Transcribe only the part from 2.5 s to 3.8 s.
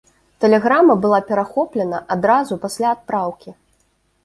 пасля адпраўкі.